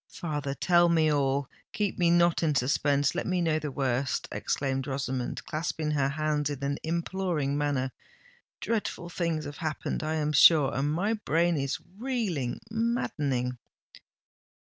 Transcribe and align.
"Father, 0.09 0.55
tell 0.55 0.89
me 0.89 1.13
all—keep 1.13 1.99
me 1.99 2.09
not 2.09 2.41
in 2.41 2.55
suspense—let 2.55 3.27
me 3.27 3.39
know 3.39 3.59
the 3.59 3.69
worst!" 3.69 4.27
exclaimed 4.31 4.87
Rosamond, 4.87 5.45
clasping 5.45 5.91
her 5.91 6.09
hands 6.09 6.49
in 6.49 6.63
an 6.63 6.79
imploring 6.81 7.55
manner. 7.55 7.91
"Dreadful 8.61 9.09
things 9.09 9.45
have 9.45 9.57
happened, 9.57 10.01
I 10.01 10.15
am 10.15 10.31
sure—and 10.33 10.91
my 10.91 11.13
brain 11.13 11.55
is 11.55 11.77
reeling, 11.99 12.59
maddening!" 12.71 13.59